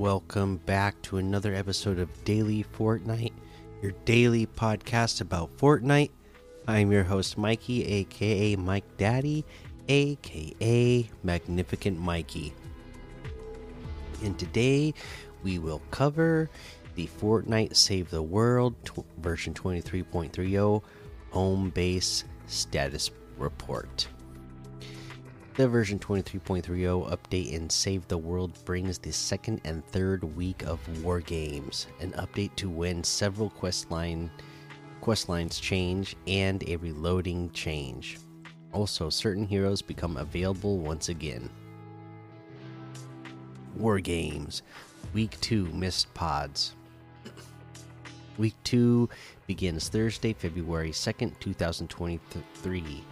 welcome 0.00 0.56
back 0.64 1.00
to 1.02 1.18
another 1.18 1.54
episode 1.54 1.98
of 1.98 2.24
Daily 2.24 2.64
Fortnite, 2.74 3.34
your 3.82 3.92
daily 4.06 4.46
podcast 4.46 5.20
about 5.20 5.54
Fortnite. 5.58 6.08
I'm 6.66 6.90
your 6.90 7.02
host, 7.02 7.36
Mikey, 7.36 7.84
aka 7.84 8.56
Mike 8.56 8.96
Daddy, 8.96 9.44
aka 9.88 11.10
Magnificent 11.22 11.98
Mikey. 11.98 12.54
And 14.24 14.38
today 14.38 14.94
we 15.42 15.58
will 15.58 15.82
cover 15.90 16.48
the 16.94 17.06
Fortnite 17.06 17.76
Save 17.76 18.08
the 18.08 18.22
World 18.22 18.76
version 19.18 19.52
23.30 19.52 20.82
home 21.30 21.68
base 21.68 22.24
status 22.46 23.10
report. 23.36 24.08
The 25.60 25.68
version 25.68 25.98
23.30 25.98 27.10
update 27.10 27.52
in 27.52 27.68
Save 27.68 28.08
the 28.08 28.16
World 28.16 28.56
brings 28.64 28.96
the 28.96 29.12
second 29.12 29.60
and 29.64 29.84
third 29.88 30.24
week 30.24 30.62
of 30.62 30.80
War 31.04 31.20
Games, 31.20 31.86
an 32.00 32.12
update 32.12 32.56
to 32.56 32.70
when 32.70 33.04
several 33.04 33.50
quest, 33.50 33.90
line, 33.90 34.30
quest 35.02 35.28
lines 35.28 35.60
change, 35.60 36.16
and 36.26 36.66
a 36.66 36.76
reloading 36.76 37.50
change. 37.50 38.16
Also, 38.72 39.10
certain 39.10 39.44
heroes 39.44 39.82
become 39.82 40.16
available 40.16 40.78
once 40.78 41.10
again. 41.10 41.50
War 43.76 44.00
Games 44.00 44.62
Week 45.12 45.38
2 45.42 45.66
Missed 45.74 46.14
Pods. 46.14 46.72
Week 48.38 48.54
2 48.64 49.10
begins 49.46 49.90
Thursday, 49.90 50.32
February 50.32 50.92
2nd, 50.92 51.38
2023 51.38 53.04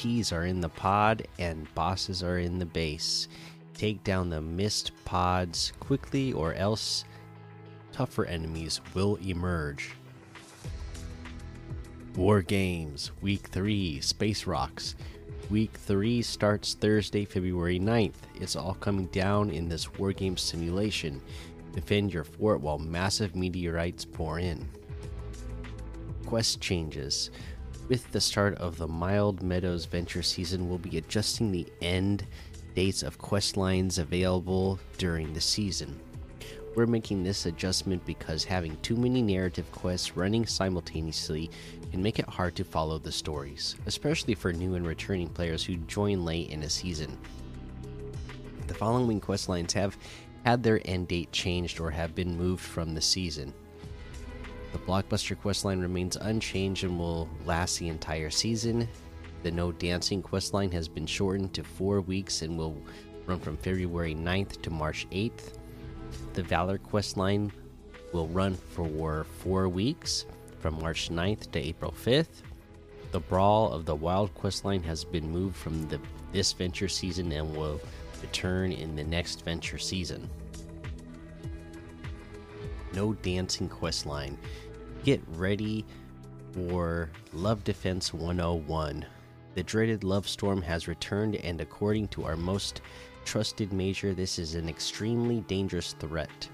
Ps 0.00 0.32
are 0.32 0.46
in 0.46 0.62
the 0.62 0.68
pod 0.70 1.26
and 1.38 1.72
bosses 1.74 2.22
are 2.22 2.38
in 2.38 2.58
the 2.58 2.64
base. 2.64 3.28
Take 3.74 4.02
down 4.02 4.30
the 4.30 4.40
missed 4.40 4.92
pods 5.04 5.74
quickly, 5.78 6.32
or 6.32 6.54
else 6.54 7.04
tougher 7.92 8.24
enemies 8.24 8.80
will 8.94 9.16
emerge. 9.16 9.90
War 12.16 12.40
Games, 12.40 13.10
Week 13.20 13.46
3, 13.48 14.00
Space 14.00 14.46
Rocks. 14.46 14.94
Week 15.50 15.72
3 15.74 16.22
starts 16.22 16.72
Thursday, 16.72 17.26
February 17.26 17.78
9th. 17.78 18.14
It's 18.40 18.56
all 18.56 18.74
coming 18.74 19.06
down 19.06 19.50
in 19.50 19.68
this 19.68 19.92
War 19.98 20.14
Games 20.14 20.40
simulation. 20.40 21.20
Defend 21.74 22.14
your 22.14 22.24
fort 22.24 22.62
while 22.62 22.78
massive 22.78 23.36
meteorites 23.36 24.06
pour 24.06 24.38
in. 24.38 24.66
Quest 26.24 26.58
changes. 26.60 27.30
With 27.90 28.12
the 28.12 28.20
start 28.20 28.54
of 28.58 28.78
the 28.78 28.86
Mild 28.86 29.42
Meadows 29.42 29.84
Venture 29.84 30.22
season, 30.22 30.68
we'll 30.68 30.78
be 30.78 30.96
adjusting 30.96 31.50
the 31.50 31.66
end 31.82 32.24
dates 32.76 33.02
of 33.02 33.18
quest 33.18 33.56
lines 33.56 33.98
available 33.98 34.78
during 34.96 35.34
the 35.34 35.40
season. 35.40 35.98
We're 36.76 36.86
making 36.86 37.24
this 37.24 37.46
adjustment 37.46 38.06
because 38.06 38.44
having 38.44 38.76
too 38.76 38.94
many 38.94 39.22
narrative 39.22 39.72
quests 39.72 40.16
running 40.16 40.46
simultaneously 40.46 41.50
can 41.90 42.00
make 42.00 42.20
it 42.20 42.28
hard 42.28 42.54
to 42.54 42.64
follow 42.64 42.98
the 42.98 43.10
stories, 43.10 43.74
especially 43.86 44.36
for 44.36 44.52
new 44.52 44.76
and 44.76 44.86
returning 44.86 45.28
players 45.28 45.64
who 45.64 45.74
join 45.74 46.24
late 46.24 46.50
in 46.50 46.62
a 46.62 46.70
season. 46.70 47.18
The 48.68 48.74
following 48.74 49.18
quest 49.18 49.48
lines 49.48 49.72
have 49.72 49.98
had 50.44 50.62
their 50.62 50.80
end 50.84 51.08
date 51.08 51.32
changed 51.32 51.80
or 51.80 51.90
have 51.90 52.14
been 52.14 52.38
moved 52.38 52.62
from 52.62 52.94
the 52.94 53.02
season. 53.02 53.52
The 54.72 54.78
Blockbuster 54.78 55.36
questline 55.36 55.80
remains 55.80 56.16
unchanged 56.16 56.84
and 56.84 56.98
will 56.98 57.28
last 57.44 57.78
the 57.78 57.88
entire 57.88 58.30
season. 58.30 58.88
The 59.42 59.50
No 59.50 59.72
Dancing 59.72 60.22
questline 60.22 60.72
has 60.72 60.86
been 60.86 61.06
shortened 61.06 61.54
to 61.54 61.64
four 61.64 62.00
weeks 62.00 62.42
and 62.42 62.56
will 62.56 62.76
run 63.26 63.40
from 63.40 63.56
February 63.56 64.14
9th 64.14 64.62
to 64.62 64.70
March 64.70 65.08
8th. 65.10 65.54
The 66.34 66.42
Valor 66.42 66.78
questline 66.78 67.50
will 68.12 68.28
run 68.28 68.54
for 68.54 69.24
four 69.24 69.68
weeks 69.68 70.26
from 70.60 70.80
March 70.80 71.08
9th 71.08 71.50
to 71.52 71.58
April 71.58 71.92
5th. 71.92 72.42
The 73.12 73.20
Brawl 73.20 73.72
of 73.72 73.86
the 73.86 73.94
Wild 73.94 74.32
questline 74.34 74.84
has 74.84 75.04
been 75.04 75.30
moved 75.30 75.56
from 75.56 75.88
the, 75.88 76.00
this 76.32 76.52
venture 76.52 76.88
season 76.88 77.32
and 77.32 77.56
will 77.56 77.80
return 78.22 78.70
in 78.70 78.94
the 78.94 79.02
next 79.02 79.44
venture 79.44 79.78
season. 79.78 80.28
No 82.94 83.12
Dancing 83.14 83.68
questline. 83.68 84.36
Get 85.04 85.22
ready 85.28 85.84
for 86.52 87.10
Love 87.32 87.64
Defense 87.64 88.12
101. 88.12 89.06
The 89.54 89.62
dreaded 89.62 90.04
Love 90.04 90.28
Storm 90.28 90.62
has 90.62 90.88
returned, 90.88 91.36
and 91.36 91.60
according 91.60 92.08
to 92.08 92.24
our 92.24 92.36
most 92.36 92.80
trusted 93.24 93.72
major, 93.72 94.14
this 94.14 94.38
is 94.38 94.54
an 94.54 94.68
extremely 94.68 95.40
dangerous 95.42 95.94
threat. 95.98 96.48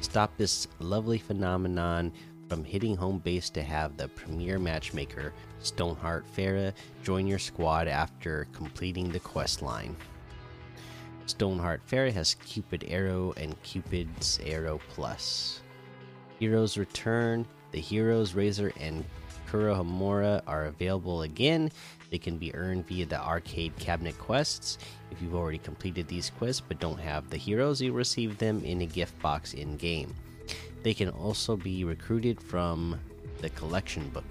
Stop 0.00 0.36
this 0.36 0.68
lovely 0.78 1.18
phenomenon 1.18 2.12
from 2.48 2.64
hitting 2.64 2.96
home 2.96 3.18
base 3.18 3.50
to 3.50 3.62
have 3.62 3.96
the 3.96 4.08
premier 4.08 4.58
matchmaker, 4.58 5.32
Stoneheart 5.60 6.24
Farrah, 6.36 6.72
join 7.02 7.26
your 7.26 7.38
squad 7.38 7.88
after 7.88 8.46
completing 8.52 9.10
the 9.10 9.20
quest 9.20 9.62
line. 9.62 9.96
Stoneheart 11.26 11.82
Farrah 11.86 12.12
has 12.12 12.34
Cupid 12.34 12.84
Arrow 12.88 13.34
and 13.36 13.60
Cupid's 13.62 14.40
Arrow 14.44 14.80
Plus. 14.88 15.60
Heroes 16.38 16.78
return. 16.78 17.46
The 17.72 17.80
Heroes 17.80 18.34
Razor 18.34 18.72
and 18.80 19.04
Kurohomura 19.50 20.42
are 20.46 20.66
available 20.66 21.22
again. 21.22 21.70
They 22.10 22.18
can 22.18 22.38
be 22.38 22.54
earned 22.54 22.86
via 22.86 23.06
the 23.06 23.20
arcade 23.20 23.76
cabinet 23.76 24.16
quests. 24.18 24.78
If 25.10 25.20
you've 25.20 25.34
already 25.34 25.58
completed 25.58 26.08
these 26.08 26.30
quests 26.30 26.62
but 26.66 26.80
don't 26.80 27.00
have 27.00 27.28
the 27.28 27.36
heroes, 27.36 27.80
you 27.80 27.92
receive 27.92 28.38
them 28.38 28.64
in 28.64 28.82
a 28.82 28.86
gift 28.86 29.20
box 29.20 29.54
in 29.54 29.76
game. 29.76 30.14
They 30.82 30.94
can 30.94 31.08
also 31.10 31.56
be 31.56 31.84
recruited 31.84 32.40
from 32.40 32.98
the 33.40 33.50
collection 33.50 34.08
book. 34.10 34.24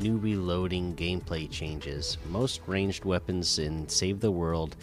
New 0.00 0.16
reloading 0.18 0.94
gameplay 0.94 1.50
changes. 1.50 2.18
Most 2.30 2.60
ranged 2.68 3.04
weapons 3.04 3.58
in 3.58 3.88
Save 3.88 4.20
the 4.20 4.30
World 4.30 4.76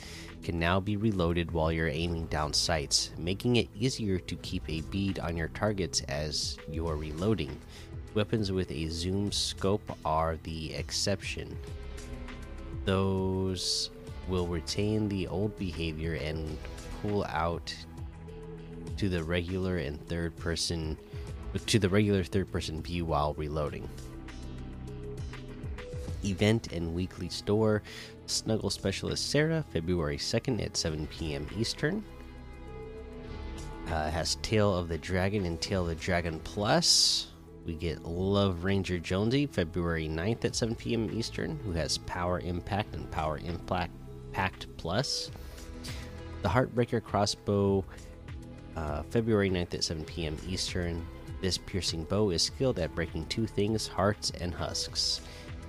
can 0.44 0.60
now 0.60 0.82
be 0.82 0.98
reloaded 0.98 1.52
while 1.52 1.72
you're 1.72 1.88
aiming 1.88 2.26
down 2.26 2.52
sights, 2.52 3.12
making 3.18 3.56
it 3.56 3.70
easier 3.74 4.20
to 4.20 4.36
keep 4.38 4.64
a 4.68 4.82
bead 4.82 5.20
on 5.20 5.38
your 5.38 5.48
targets 5.48 6.02
as 6.10 6.58
you're 6.70 6.98
reloading. 6.98 7.58
Weapons 8.14 8.52
with 8.52 8.70
a 8.72 8.90
zoom 8.90 9.32
scope 9.32 9.98
are 10.04 10.38
the 10.44 10.74
exception. 10.74 11.58
Those 12.84 13.92
will 14.28 14.48
retain 14.48 15.08
the 15.08 15.30
old 15.30 15.58
behavior 15.58 16.16
and 16.16 16.58
pull 17.02 17.24
out 17.30 17.74
to 18.98 19.08
the 19.08 19.24
regular 19.24 19.78
and 19.78 20.06
third 20.10 20.36
person 20.36 20.98
to 21.68 21.80
the 21.80 21.88
regular 21.88 22.26
third 22.26 22.52
person 22.52 22.82
view 22.82 23.06
while 23.06 23.34
reloading 23.36 23.88
event 26.26 26.72
and 26.72 26.94
weekly 26.94 27.30
store. 27.30 27.82
Snuggle 28.26 28.70
Specialist 28.70 29.30
Sarah, 29.30 29.64
February 29.72 30.18
2nd 30.18 30.64
at 30.64 30.76
7 30.76 31.08
p.m. 31.08 31.48
Eastern. 31.58 32.04
Uh, 33.88 34.10
has 34.10 34.36
Tail 34.36 34.76
of 34.76 34.88
the 34.88 34.98
Dragon 34.98 35.46
and 35.46 35.62
Tail 35.62 35.84
of 35.84 35.90
the 35.90 35.96
Dragon 35.96 36.40
Plus. 36.40 37.28
We 37.66 37.76
get 37.76 38.04
Love 38.04 38.64
Ranger 38.64 39.00
Jonesy, 39.00 39.46
February 39.46 40.08
9th 40.08 40.46
at 40.46 40.56
7 40.56 40.76
p.m. 40.76 41.10
Eastern, 41.12 41.60
who 41.64 41.72
has 41.72 41.98
Power 42.00 42.40
Impact 42.40 42.96
and 42.96 43.10
Power 43.12 43.40
Impact 43.40 43.92
Pact 44.32 44.68
Plus. 44.78 45.32
The 46.42 46.50
Heartbreaker 46.50 47.02
Crossbow, 47.04 47.84
uh, 48.76 49.04
February 49.04 49.50
9th 49.50 49.74
at 49.76 49.84
7 49.84 50.04
p.m. 50.06 50.38
Eastern. 50.48 51.06
This 51.42 51.58
piercing 51.58 52.04
bow 52.04 52.32
is 52.32 52.42
skilled 52.42 52.80
at 52.80 52.94
breaking 52.96 53.28
two 53.28 53.46
things 53.46 53.88
hearts 53.88 54.32
and 54.42 54.54
husks 54.54 55.22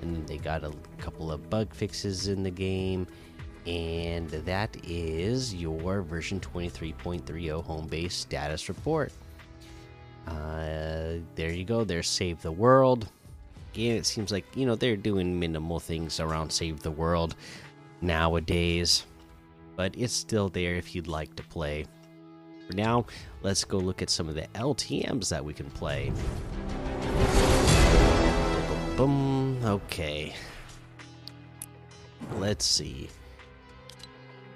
and 0.02 0.26
they 0.26 0.38
got 0.38 0.64
a 0.64 0.72
couple 0.98 1.32
of 1.32 1.48
bug 1.50 1.74
fixes 1.74 2.28
in 2.28 2.42
the 2.42 2.50
game. 2.50 3.06
And 3.66 4.28
that 4.30 4.76
is 4.84 5.54
your 5.54 6.02
version 6.02 6.38
23.30 6.38 7.64
home 7.64 7.86
base 7.86 8.14
status 8.14 8.68
report. 8.68 9.12
Uh, 10.26 11.14
there 11.34 11.52
you 11.52 11.64
go. 11.64 11.84
There's 11.84 12.08
save 12.08 12.42
the 12.42 12.52
world. 12.52 13.08
Again 13.74 13.96
it 13.96 14.06
seems 14.06 14.32
like 14.32 14.44
you 14.56 14.64
know 14.64 14.74
they're 14.74 14.96
doing 14.96 15.38
minimal 15.38 15.78
things 15.78 16.18
around 16.18 16.50
save 16.50 16.80
the 16.80 16.90
world 16.90 17.36
nowadays 18.00 19.04
but 19.76 19.94
it's 19.96 20.14
still 20.14 20.48
there 20.48 20.74
if 20.74 20.94
you'd 20.94 21.06
like 21.06 21.34
to 21.36 21.42
play. 21.44 21.84
For 22.66 22.74
now 22.74 23.06
let's 23.42 23.64
go 23.64 23.78
look 23.78 24.02
at 24.02 24.10
some 24.10 24.28
of 24.28 24.34
the 24.34 24.46
ltms 24.54 25.28
that 25.28 25.44
we 25.44 25.52
can 25.52 25.70
play. 25.70 26.10
Boom. 28.96 29.35
Okay. 29.66 30.32
Let's 32.38 32.64
see. 32.64 33.08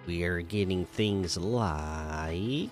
We 0.06 0.22
are 0.22 0.40
getting 0.40 0.84
things 0.86 1.36
like. 1.36 2.70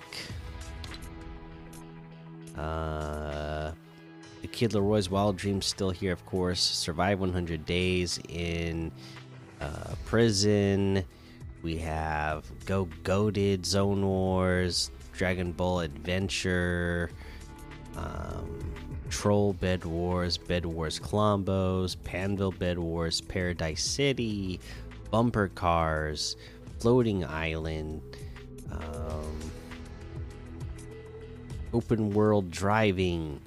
Uh. 2.57 3.73
The 4.41 4.47
Kid 4.47 4.71
LAROI's 4.71 5.11
Wild 5.11 5.37
Dreams 5.37 5.67
still 5.67 5.91
here, 5.91 6.13
of 6.13 6.25
course. 6.27 6.61
Survive 6.61 7.19
100 7.19 7.67
days 7.67 8.21
in 8.29 8.93
uh, 9.61 9.95
prison. 10.05 11.03
We 11.63 11.77
have 11.79 12.45
Go 12.65 12.89
Goaded, 13.03 13.67
Zone 13.67 14.07
Wars, 14.07 14.93
Dragon 15.13 15.51
Ball 15.51 15.81
Adventure, 15.81 17.11
um, 17.97 18.88
Troll 19.11 19.53
Bed 19.55 19.85
Wars, 19.85 20.37
Bed 20.37 20.65
Wars 20.67 20.99
Clombos, 20.99 21.97
Panville 21.97 22.57
Bed 22.59 22.79
Wars, 22.79 23.21
Paradise 23.21 23.83
City, 23.83 24.61
Bumper 25.11 25.49
Cars, 25.49 26.37
Floating 26.79 27.25
Island, 27.25 28.03
um, 28.71 29.39
Open 31.73 32.11
World 32.11 32.51
Driving, 32.51 33.41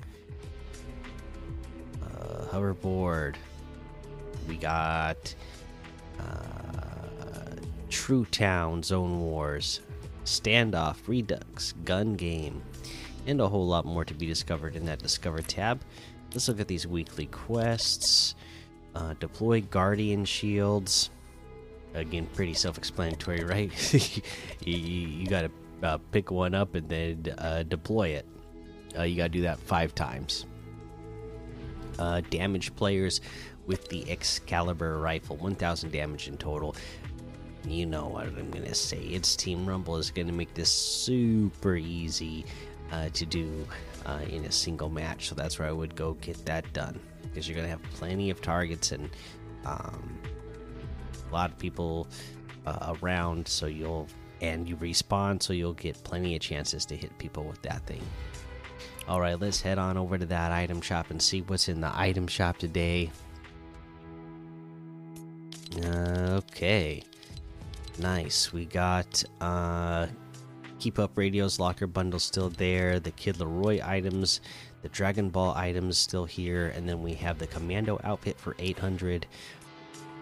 uh, 2.04 2.46
Hoverboard. 2.52 3.36
We 4.48 4.58
got 4.58 5.34
uh, 6.20 7.56
True 7.90 8.26
Town 8.26 8.84
Zone 8.84 9.22
Wars, 9.22 9.82
Standoff, 10.26 11.08
Redux, 11.08 11.74
Gun 11.86 12.16
Game, 12.16 12.62
and 13.28 13.42
a 13.42 13.48
whole 13.48 13.68
lot 13.68 13.86
more 13.86 14.06
to 14.06 14.14
be 14.14 14.26
discovered 14.26 14.76
in 14.76 14.86
that 14.86 15.00
Discover 15.00 15.42
tab. 15.44 15.82
Let's 16.34 16.48
look 16.48 16.60
at 16.60 16.68
these 16.68 16.88
weekly 16.88 17.26
quests. 17.28 18.36
Uh, 18.96 19.14
deploy 19.20 19.62
Guardian 19.62 20.26
Shields. 20.26 21.10
Again, 21.94 22.28
pretty 22.34 22.54
self 22.54 22.78
explanatory, 22.78 23.44
right? 23.46 23.72
you, 24.66 24.78
you 24.78 25.28
got 25.28 25.42
to 25.42 25.52
uh, 25.88 25.98
pick 26.12 26.32
one 26.32 26.54
up 26.56 26.76
and 26.76 26.88
then 26.88 27.36
uh, 27.38 27.64
deploy 27.64 28.10
it. 28.10 28.26
Uh, 28.98 29.04
you 29.04 29.16
got 29.16 29.24
to 29.24 29.30
do 29.30 29.42
that 29.42 29.60
five 29.60 29.96
times. 29.96 30.46
Uh, 32.00 32.22
damage 32.30 32.76
players 32.76 33.22
with 33.68 33.88
the 33.90 34.10
Excalibur 34.10 34.98
rifle, 35.00 35.38
1000 35.38 35.92
damage 35.92 36.28
in 36.28 36.38
total. 36.38 36.76
You 37.68 37.86
know 37.86 38.08
what 38.08 38.26
I'm 38.26 38.52
to 38.52 38.74
say. 38.74 38.98
It's 38.98 39.36
Team 39.36 39.68
Rumble 39.68 39.98
is 39.98 40.10
to 40.28 40.34
make 40.34 40.54
this 40.56 40.72
super 40.72 41.76
easy 41.76 42.46
uh, 42.92 43.10
to 43.10 43.26
do 43.26 43.66
uh, 44.06 44.20
in 44.30 44.46
a 44.46 44.52
single 44.52 44.90
match. 44.90 45.30
So 45.30 45.36
that's 45.36 45.60
where 45.60 45.68
I 45.68 45.72
would 45.72 45.96
go 45.96 46.14
get 46.16 46.46
that 46.46 46.72
done 46.74 47.00
because 47.22 47.48
you're 47.48 47.56
going 47.56 47.66
to 47.66 47.72
have 47.72 47.84
plenty 47.94 48.30
of 48.30 48.42
targets 48.42 48.92
and 48.92 49.10
um, 49.66 50.20
a 51.30 51.34
lot 51.34 51.52
of 51.52 51.58
people 51.58 52.08
uh, 52.66 52.96
around. 53.02 53.48
So 53.48 53.68
you'll 53.68 54.08
and 54.42 54.68
you 54.68 54.76
respawn, 54.78 55.42
so 55.42 55.54
you'll 55.54 55.74
get 55.74 56.04
plenty 56.04 56.36
of 56.36 56.42
chances 56.42 56.84
to 56.86 56.98
hit 56.98 57.16
people 57.20 57.44
with 57.44 57.62
that 57.62 57.86
thing. 57.86 58.02
All 59.08 59.22
right, 59.22 59.40
let's 59.40 59.62
head 59.62 59.78
on 59.78 59.98
over 59.98 60.18
to 60.18 60.26
that 60.28 60.52
item 60.52 60.82
shop 60.82 61.12
and 61.12 61.22
see 61.22 61.42
what's 61.42 61.70
in 61.70 61.80
the 61.80 61.92
item 61.94 62.28
shop 62.28 62.58
today. 62.58 63.12
Okay. 65.86 67.04
Nice. 68.00 68.52
We 68.52 68.66
got 68.66 69.24
uh 69.40 70.08
Keep 70.82 70.98
Up 70.98 71.16
Radio's 71.16 71.60
locker 71.60 71.86
bundle 71.86 72.20
still 72.20 72.50
there, 72.50 73.00
the 73.00 73.12
Kid 73.12 73.36
LAROI 73.36 73.88
items, 73.88 74.42
the 74.82 74.90
Dragon 74.90 75.30
Ball 75.30 75.54
items 75.56 75.96
still 75.96 76.26
here, 76.26 76.70
and 76.70 76.90
then 76.90 77.04
we 77.04 77.14
have 77.14 77.38
the 77.38 77.46
Commando 77.46 78.00
outfit 78.04 78.40
for 78.40 78.56
800, 78.58 79.28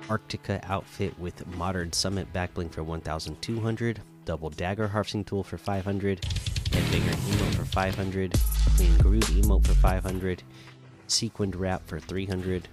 Arctica 0.10 0.60
outfit 0.70 1.18
with 1.18 1.48
Modern 1.56 1.94
Summit 1.94 2.28
backbling 2.34 2.70
for 2.70 2.84
1200, 2.84 4.02
Double 4.26 4.50
Dagger 4.50 4.90
harvesting 4.90 5.24
tool 5.24 5.46
for 5.46 5.58
500, 5.58 6.20
Headbanger 6.20 7.16
emote 7.16 7.56
for 7.56 7.64
500, 7.64 8.34
Clean 8.76 8.98
Groove 8.98 9.24
emote 9.24 9.66
for 9.66 9.76
500, 9.76 10.44
Sequined 11.08 11.56
Wrap 11.56 11.88
for 11.88 12.02
300. 12.02 12.68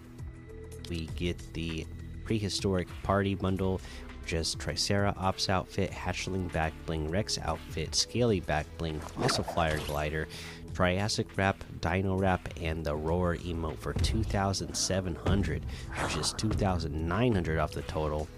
We 0.90 1.06
get 1.14 1.38
the 1.54 1.86
Prehistoric 2.24 2.88
Party 3.04 3.36
bundle 3.36 3.80
just 4.26 4.58
Tricera 4.58 5.16
Ops 5.16 5.48
outfit, 5.48 5.90
Hatchling 5.90 6.52
back 6.52 6.72
bling, 6.84 7.10
Rex 7.10 7.38
outfit, 7.38 7.94
Scaly 7.94 8.40
back 8.40 8.66
bling, 8.76 9.00
also 9.22 9.42
Flyer 9.42 9.78
Glider, 9.86 10.26
Triassic 10.74 11.28
Wrap, 11.36 11.64
Dino 11.80 12.18
Wrap, 12.18 12.48
and 12.60 12.84
the 12.84 12.94
Roar 12.94 13.36
emote 13.36 13.78
for 13.78 13.92
2,700, 13.94 15.64
which 16.02 16.16
is 16.16 16.32
2,900 16.34 17.58
off 17.58 17.72
the 17.72 17.82
total. 17.82 18.28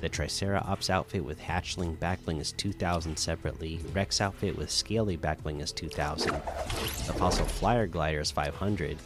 The 0.00 0.10
Tricera 0.10 0.62
Ops 0.68 0.90
outfit 0.90 1.24
with 1.24 1.40
Hatchling 1.40 1.96
backbling 1.96 2.40
is 2.40 2.52
2,000 2.52 3.16
separately. 3.16 3.80
Rex 3.94 4.20
outfit 4.20 4.56
with 4.56 4.70
Scaly 4.70 5.16
backbling 5.16 5.62
is 5.62 5.72
2,000. 5.72 6.32
The 6.32 7.14
Fossil 7.14 7.46
Flyer 7.46 7.86
Glider 7.86 8.20
is 8.20 8.30
500. 8.30 8.98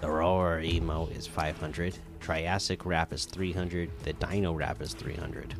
The 0.00 0.10
Roar 0.10 0.60
emote 0.62 1.14
is 1.16 1.26
500. 1.26 1.98
Triassic 2.20 2.86
Wrap 2.86 3.12
is 3.12 3.26
300. 3.26 3.90
The 4.04 4.12
Dino 4.14 4.54
Wrap 4.54 4.80
is 4.80 4.94
300 4.94 5.54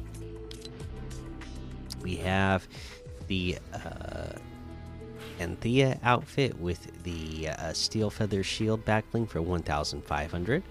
we 2.03 2.17
have 2.17 2.67
the 3.27 3.59
uh, 3.73 4.33
Anthea 5.41 5.99
outfit 6.03 6.59
with 6.59 7.03
the 7.05 7.49
uh, 7.49 7.73
steel 7.73 8.11
feather 8.11 8.43
shield 8.43 8.85
backbling 8.85 9.29
for 9.29 9.41
1,500. 9.41 10.63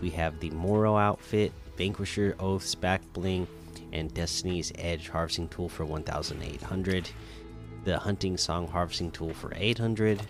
We 0.00 0.10
have 0.10 0.38
the 0.40 0.50
Moro 0.50 0.96
outfit, 0.96 1.52
Vanquisher 1.76 2.36
Oaths 2.38 2.74
backbling, 2.74 3.46
and 3.92 4.12
Destiny's 4.12 4.72
Edge 4.78 5.08
harvesting 5.08 5.48
tool 5.48 5.68
for 5.68 5.84
1,800. 5.84 7.08
The 7.84 7.98
Hunting 7.98 8.36
Song 8.36 8.66
harvesting 8.66 9.10
tool 9.10 9.32
for 9.32 9.52
800. 9.54 10.20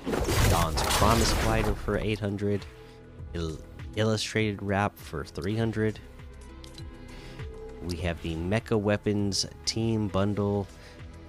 Dawn's 0.50 0.82
Promise 0.82 1.32
glider 1.42 1.74
for 1.74 1.98
800. 1.98 2.64
Il 3.34 3.58
illustrated 3.96 4.62
wrap 4.62 4.96
for 4.98 5.24
300 5.24 5.98
we 7.86 7.96
have 7.98 8.20
the 8.22 8.34
Mecha 8.34 8.78
Weapons 8.78 9.46
Team 9.64 10.08
Bundle. 10.08 10.66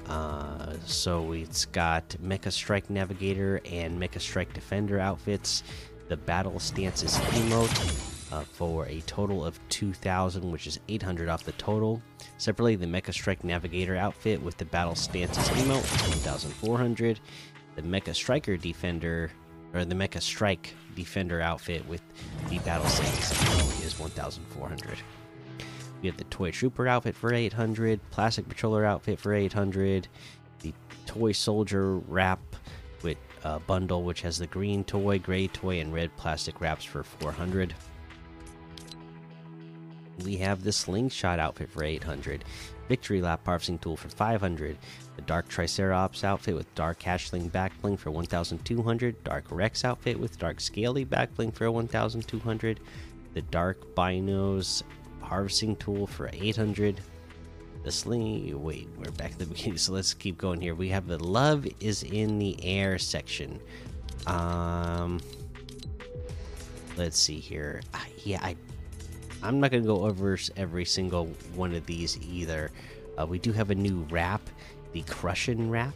Uh, 0.08 0.74
so 0.86 1.34
it's 1.34 1.66
got 1.66 2.10
Mecha 2.24 2.52
Strike 2.52 2.90
Navigator 2.90 3.62
and 3.66 4.00
Mecha 4.00 4.20
Strike 4.20 4.54
Defender 4.54 5.00
outfits. 5.00 5.64
The 6.08 6.18
Battle 6.18 6.60
Stances 6.60 7.18
emote 7.18 8.32
uh, 8.32 8.42
for 8.42 8.86
a 8.88 9.02
total 9.02 9.46
of 9.46 9.60
2,000, 9.70 10.50
which 10.50 10.68
is 10.68 10.80
800 10.88 11.30
off 11.30 11.44
the 11.44 11.52
total. 11.54 12.02
Separately, 12.38 12.76
the 12.76 12.86
Mecha 12.86 13.14
Strike 13.14 13.44
Navigator 13.44 13.96
outfit 13.96 14.42
with 14.42 14.58
the 14.58 14.66
Battle 14.66 14.96
Stances 14.96 15.48
emote, 15.50 15.86
1,400. 16.26 17.20
The 17.76 17.82
Mecha 17.82 18.16
Striker 18.16 18.58
Defender, 18.58 19.32
or 19.74 19.86
the 19.86 19.96
Mecha 19.96 20.22
Strike 20.22 20.74
Defender 20.96 21.42
outfit 21.42 21.88
with 21.88 22.02
the 22.50 22.60
Battle 22.60 22.88
Stances 22.88 23.38
emote 23.38 23.86
is 23.86 24.00
1,400. 24.00 24.98
We 26.02 26.08
have 26.08 26.18
the 26.18 26.26
Toy 26.26 26.52
Trooper 26.52 26.88
outfit 26.88 27.16
for 27.16 27.34
800, 27.34 28.00
Plastic 28.12 28.48
Patroller 28.48 28.86
outfit 28.86 29.20
for 29.20 29.34
800, 29.34 30.08
the 30.62 30.74
Toy 31.06 31.32
Soldier 31.32 31.96
wrap 31.96 32.40
with 33.02 33.18
uh, 33.44 33.60
bundle, 33.60 34.04
which 34.04 34.22
has 34.22 34.38
the 34.38 34.48
green 34.48 34.84
toy, 34.84 35.20
gray 35.20 35.48
toy, 35.48 35.80
and 35.80 35.94
red 35.94 36.16
plastic 36.18 36.62
wraps 36.62 36.84
for 36.84 37.04
400. 37.04 37.74
We 40.24 40.38
have 40.38 40.64
the 40.64 40.72
Slingshot 40.72 41.40
outfit 41.40 41.70
for 41.70 41.84
800, 41.84 42.44
Victory 42.88 43.22
Lap 43.22 43.46
harvesting 43.46 43.78
tool 43.78 43.96
for 43.96 44.10
500, 44.10 44.78
the 45.16 45.22
Dark 45.24 45.48
Triceratops 45.48 46.24
outfit 46.24 46.56
with 46.56 46.74
Dark 46.74 47.00
Hatchling 47.00 47.52
backbling 47.52 48.00
for 48.00 48.10
1200, 48.12 49.24
Dark 49.24 49.46
Rex 49.52 49.86
outfit 49.86 50.20
with 50.20 50.40
Dark 50.40 50.60
Scaly 50.60 51.06
backbling 51.06 51.54
for 51.54 51.70
1200, 51.70 52.80
the 53.34 53.42
Dark 53.44 53.94
Binos 53.94 54.82
harvesting 55.28 55.76
tool 55.76 56.08
for 56.08 56.30
800 56.32 57.02
the 57.84 57.92
sling 57.92 58.64
wait 58.64 58.88
we're 58.98 59.12
back 59.12 59.32
at 59.32 59.40
the 59.40 59.46
beginning 59.54 59.78
so 59.78 59.94
let's 59.94 60.14
keep 60.14 60.38
going 60.38 60.60
here. 60.62 60.74
We 60.74 60.90
have 60.90 61.08
the 61.08 61.22
love 61.24 61.68
is 61.80 62.04
in 62.04 62.40
the 62.40 62.58
air 62.64 62.98
section. 62.98 63.60
Um 64.26 65.20
let's 66.96 67.20
see 67.20 67.40
here. 67.40 67.82
Uh, 67.94 68.00
yeah 68.24 68.40
i 68.42 68.56
i'm 69.44 69.60
not 69.60 69.72
gonna 69.72 69.84
go 69.84 70.06
over 70.06 70.38
every 70.56 70.86
single 70.86 71.26
one 71.56 71.74
of 71.74 71.86
these 71.86 72.18
either. 72.22 72.72
Uh, 73.18 73.26
we 73.26 73.40
do 73.40 73.52
have 73.52 73.70
a 73.70 73.76
new 73.76 74.06
wrap 74.10 74.42
the 74.94 75.02
crushing 75.04 75.70
wrap 75.70 75.94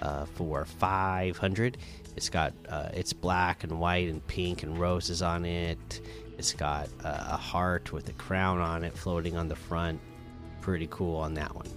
uh, 0.00 0.24
for 0.24 0.64
500 0.64 1.76
it's 2.16 2.28
got 2.28 2.52
uh, 2.68 2.88
it's 2.92 3.12
black 3.12 3.64
and 3.64 3.78
white 3.78 4.08
and 4.08 4.26
pink 4.26 4.62
and 4.62 4.78
roses 4.78 5.22
on 5.22 5.44
it 5.44 6.00
it's 6.42 6.54
got 6.54 6.88
a, 7.04 7.34
a 7.34 7.36
heart 7.36 7.92
with 7.92 8.08
a 8.08 8.12
crown 8.14 8.58
on 8.58 8.82
it 8.82 8.98
floating 8.98 9.36
on 9.36 9.46
the 9.46 9.54
front. 9.54 10.00
Pretty 10.60 10.88
cool 10.90 11.14
on 11.14 11.34
that 11.34 11.54
one. 11.54 11.68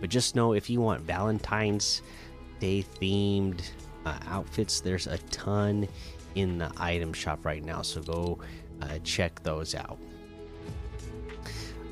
But 0.00 0.08
just 0.08 0.34
know 0.34 0.54
if 0.54 0.70
you 0.70 0.80
want 0.80 1.02
Valentine's 1.02 2.00
Day 2.58 2.86
themed 2.98 3.60
uh, 4.06 4.18
outfits, 4.28 4.80
there's 4.80 5.06
a 5.06 5.18
ton 5.30 5.86
in 6.36 6.56
the 6.56 6.72
item 6.78 7.12
shop 7.12 7.44
right 7.44 7.62
now. 7.62 7.82
So 7.82 8.00
go 8.00 8.38
uh, 8.80 8.98
check 9.04 9.42
those 9.42 9.74
out. 9.74 9.98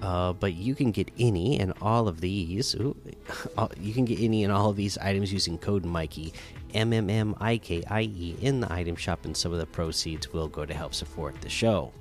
Uh, 0.00 0.32
but 0.32 0.54
you 0.54 0.74
can 0.74 0.90
get 0.90 1.10
any 1.18 1.60
and 1.60 1.74
all 1.82 2.08
of 2.08 2.22
these. 2.22 2.74
Ooh, 2.76 2.96
you 3.78 3.92
can 3.92 4.06
get 4.06 4.20
any 4.20 4.42
and 4.42 4.50
all 4.50 4.70
of 4.70 4.76
these 4.76 4.96
items 4.96 5.30
using 5.30 5.58
code 5.58 5.84
Mikey 5.84 6.32
M 6.74 6.92
M 6.92 7.08
M 7.08 7.34
I 7.40 7.56
K 7.58 7.82
I 7.88 8.02
E 8.02 8.36
in 8.40 8.60
the 8.60 8.72
item 8.72 8.96
shop, 8.96 9.24
and 9.24 9.36
some 9.36 9.52
of 9.52 9.58
the 9.58 9.66
proceeds 9.66 10.32
will 10.32 10.48
go 10.48 10.66
to 10.66 10.74
help 10.74 10.92
support 10.92 11.40
the 11.40 11.48
show. 11.48 11.92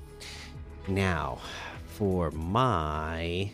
Now, 0.87 1.39
for 1.85 2.31
my 2.31 3.51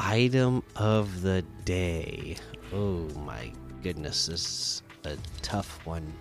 item 0.00 0.62
of 0.76 1.22
the 1.22 1.42
day. 1.64 2.36
Oh 2.72 3.08
my 3.26 3.52
goodness, 3.82 4.26
this 4.26 4.42
is 4.46 4.82
a 5.04 5.16
tough 5.42 5.84
one. 5.84 6.12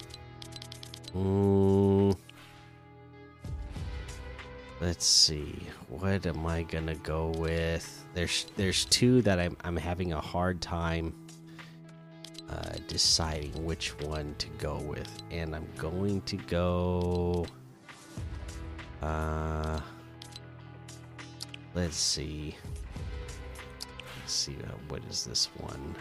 Mm. 1.15 2.15
Let's 4.79 5.05
see. 5.05 5.55
What 5.89 6.25
am 6.25 6.45
I 6.45 6.63
gonna 6.63 6.95
go 6.95 7.29
with? 7.37 8.05
There's 8.13 8.45
there's 8.55 8.85
two 8.85 9.21
that 9.23 9.39
I'm 9.39 9.57
I'm 9.63 9.77
having 9.77 10.13
a 10.13 10.21
hard 10.21 10.61
time 10.61 11.13
uh, 12.49 12.73
deciding 12.87 13.65
which 13.65 13.97
one 13.99 14.35
to 14.37 14.47
go 14.57 14.77
with, 14.77 15.09
and 15.31 15.55
I'm 15.55 15.67
going 15.77 16.21
to 16.21 16.37
go. 16.37 17.45
Uh, 19.01 19.79
let's 21.75 21.97
see. 21.97 22.55
Let's 24.19 24.33
see. 24.33 24.55
Uh, 24.65 24.71
what 24.87 25.01
is 25.09 25.25
this 25.25 25.49
one? 25.57 25.95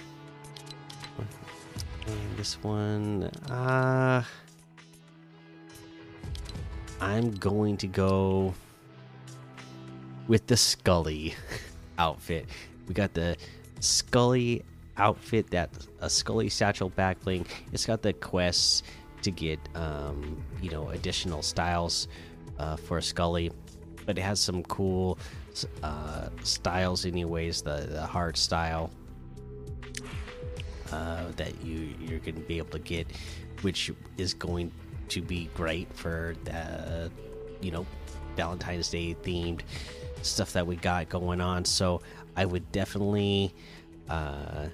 And 2.06 2.36
this 2.36 2.62
one. 2.62 3.24
Uh, 3.50 4.22
I'm 7.00 7.32
going 7.32 7.76
to 7.78 7.86
go 7.86 8.54
with 10.28 10.46
the 10.46 10.56
Scully 10.56 11.34
outfit. 11.98 12.46
We 12.88 12.94
got 12.94 13.14
the 13.14 13.36
Scully 13.80 14.62
outfit 14.98 15.50
that 15.50 15.70
a 16.00 16.10
Scully 16.10 16.48
satchel 16.48 16.90
backbling. 16.90 17.46
It's 17.72 17.86
got 17.86 18.02
the 18.02 18.12
quests 18.12 18.82
to 19.22 19.30
get 19.30 19.58
um, 19.74 20.42
you 20.60 20.70
know 20.70 20.88
additional 20.90 21.42
styles 21.42 22.08
uh, 22.58 22.76
for 22.76 23.00
Scully, 23.00 23.50
but 24.04 24.18
it 24.18 24.22
has 24.22 24.40
some 24.40 24.62
cool 24.64 25.18
uh, 25.82 26.28
styles 26.42 27.06
anyways. 27.06 27.62
The 27.62 27.88
the 27.90 28.06
heart 28.06 28.36
style 28.36 28.90
uh, 30.92 31.24
that 31.36 31.64
you 31.64 31.94
you're 32.00 32.20
going 32.20 32.36
to 32.36 32.40
be 32.40 32.58
able 32.58 32.70
to 32.70 32.78
get, 32.78 33.08
which 33.62 33.92
is 34.16 34.34
going 34.34 34.72
to 35.08 35.20
be 35.20 35.48
great 35.54 35.92
for 35.92 36.34
the 36.44 37.10
you 37.60 37.70
know 37.70 37.86
Valentine's 38.36 38.90
Day 38.90 39.16
themed 39.22 39.60
stuff 40.22 40.52
that 40.52 40.66
we 40.66 40.76
got 40.76 41.08
going 41.08 41.40
on. 41.40 41.64
So 41.64 42.02
I 42.36 42.44
would 42.44 42.70
definitely 42.72 43.54
uh, 44.08 44.66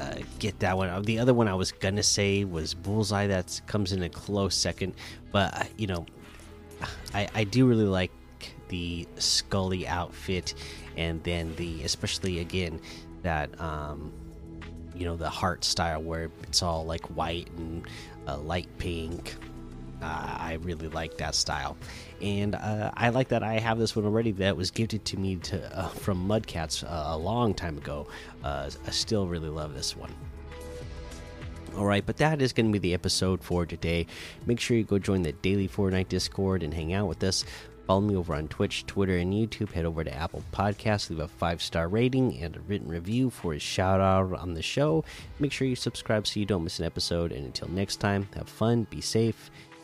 uh, 0.00 0.14
get 0.38 0.58
that 0.60 0.76
one. 0.76 1.02
The 1.02 1.18
other 1.18 1.34
one 1.34 1.48
I 1.48 1.54
was 1.54 1.72
gonna 1.72 2.02
say 2.02 2.44
was 2.44 2.74
Bullseye. 2.74 3.26
That 3.26 3.60
comes 3.66 3.92
in 3.92 4.02
a 4.02 4.08
close 4.08 4.54
second, 4.54 4.94
but 5.32 5.54
uh, 5.54 5.64
you 5.76 5.86
know, 5.86 6.06
I 7.14 7.28
I 7.34 7.44
do 7.44 7.66
really 7.66 7.84
like 7.84 8.12
the 8.68 9.06
Scully 9.16 9.86
outfit, 9.86 10.54
and 10.96 11.22
then 11.24 11.54
the 11.56 11.82
especially 11.82 12.40
again 12.40 12.80
that 13.22 13.60
um 13.60 14.12
you 14.94 15.04
know 15.04 15.16
the 15.16 15.28
heart 15.28 15.64
style 15.64 16.02
where 16.02 16.30
it's 16.42 16.62
all 16.62 16.84
like 16.84 17.04
white 17.16 17.48
and 17.56 17.86
uh, 18.26 18.38
light 18.38 18.68
pink 18.78 19.36
uh, 20.02 20.36
I 20.38 20.58
really 20.62 20.88
like 20.88 21.16
that 21.18 21.34
style, 21.34 21.76
and 22.20 22.54
uh, 22.54 22.90
I 22.94 23.10
like 23.10 23.28
that 23.28 23.42
I 23.42 23.58
have 23.58 23.78
this 23.78 23.94
one 23.94 24.04
already. 24.04 24.32
That 24.32 24.56
was 24.56 24.70
gifted 24.70 25.04
to 25.06 25.16
me 25.16 25.36
to, 25.36 25.78
uh, 25.78 25.88
from 25.88 26.26
Mudcats 26.26 26.84
uh, 26.84 27.14
a 27.14 27.18
long 27.18 27.54
time 27.54 27.78
ago. 27.78 28.06
Uh, 28.42 28.70
I 28.86 28.90
still 28.90 29.26
really 29.26 29.48
love 29.50 29.74
this 29.74 29.96
one. 29.96 30.14
All 31.76 31.86
right, 31.86 32.04
but 32.04 32.16
that 32.16 32.42
is 32.42 32.52
going 32.52 32.66
to 32.66 32.72
be 32.72 32.78
the 32.78 32.94
episode 32.94 33.42
for 33.44 33.64
today. 33.64 34.06
Make 34.44 34.58
sure 34.58 34.76
you 34.76 34.82
go 34.82 34.98
join 34.98 35.22
the 35.22 35.32
daily 35.32 35.68
Fortnite 35.68 36.08
Discord 36.08 36.62
and 36.64 36.74
hang 36.74 36.92
out 36.92 37.06
with 37.06 37.22
us. 37.22 37.44
Follow 37.86 38.02
me 38.02 38.14
over 38.14 38.34
on 38.34 38.46
Twitch, 38.48 38.86
Twitter, 38.86 39.16
and 39.16 39.32
YouTube. 39.32 39.72
Head 39.72 39.84
over 39.84 40.04
to 40.04 40.14
Apple 40.14 40.44
Podcasts, 40.52 41.10
leave 41.10 41.18
a 41.18 41.26
five 41.26 41.60
star 41.60 41.88
rating 41.88 42.40
and 42.40 42.56
a 42.56 42.60
written 42.60 42.88
review 42.88 43.30
for 43.30 43.54
a 43.54 43.58
shout 43.58 44.00
out 44.00 44.32
on 44.32 44.54
the 44.54 44.62
show. 44.62 45.04
Make 45.40 45.50
sure 45.50 45.66
you 45.66 45.74
subscribe 45.74 46.26
so 46.26 46.38
you 46.38 46.46
don't 46.46 46.62
miss 46.62 46.78
an 46.78 46.84
episode. 46.84 47.32
And 47.32 47.46
until 47.46 47.68
next 47.68 47.96
time, 47.96 48.28
have 48.36 48.48
fun, 48.48 48.86
be 48.90 49.00
safe, 49.00 49.50